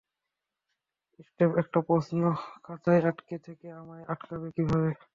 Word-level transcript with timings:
স্রেফ 1.19 1.51
একটা 1.61 1.79
প্রশ্ন, 1.87 2.19
খাঁচায় 2.63 3.01
আটকে 3.09 3.35
থেকে 3.45 3.67
আমায় 3.73 4.03
আটকাবে 4.07 4.47
কীভাবে? 4.55 4.89